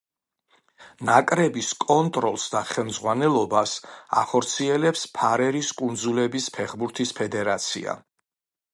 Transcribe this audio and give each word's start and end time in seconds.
ნაკრების 1.09 1.69
კონტროლს 1.83 2.47
და 2.55 2.63
ხელმძღვანელობას 2.71 3.75
ახორციელებს 4.23 5.07
ფარერის 5.21 5.73
კუნძულების 5.83 6.53
ფეხბურთის 6.59 7.19
ფედერაცია. 7.23 8.01